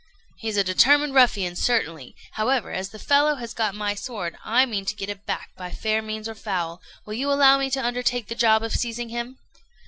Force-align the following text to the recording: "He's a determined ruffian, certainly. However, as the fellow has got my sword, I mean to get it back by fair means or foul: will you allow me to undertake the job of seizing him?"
"He's 0.37 0.57
a 0.57 0.63
determined 0.63 1.13
ruffian, 1.13 1.55
certainly. 1.55 2.15
However, 2.31 2.71
as 2.71 2.89
the 2.89 2.97
fellow 2.97 3.35
has 3.35 3.53
got 3.53 3.75
my 3.75 3.93
sword, 3.93 4.35
I 4.43 4.65
mean 4.65 4.83
to 4.85 4.95
get 4.95 5.09
it 5.11 5.27
back 5.27 5.51
by 5.55 5.69
fair 5.69 6.01
means 6.01 6.27
or 6.27 6.33
foul: 6.33 6.81
will 7.05 7.13
you 7.13 7.31
allow 7.31 7.59
me 7.59 7.69
to 7.69 7.85
undertake 7.85 8.27
the 8.27 8.33
job 8.33 8.63
of 8.63 8.73
seizing 8.73 9.09
him?" 9.09 9.37